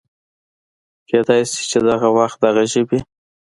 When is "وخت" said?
2.17-2.37